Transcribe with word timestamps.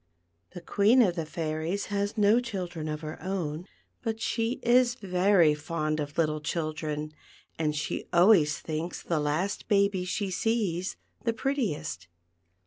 The 0.55 0.61
Queen 0.61 1.03
of 1.03 1.15
the 1.15 1.27
Fairies 1.27 1.85
has 1.93 2.17
no 2.17 2.39
children 2.39 2.87
of 2.87 3.01
her 3.01 3.21
own. 3.21 3.67
but 4.01 4.19
she 4.19 4.53
is 4.63 4.95
very 4.95 5.53
fond 5.53 5.99
of 5.99 6.17
little 6.17 6.41
children, 6.41 7.13
and 7.59 7.75
she 7.75 8.05
always 8.11 8.63
THE 8.63 8.65
PEARL 8.65 8.73
FOUNTAIN. 8.73 8.79
3 8.95 8.97
thinks 8.97 9.03
the 9.03 9.19
last 9.19 9.67
baby 9.67 10.03
she 10.03 10.31
sees 10.31 10.97
the 11.23 11.33
prettiest. 11.33 12.07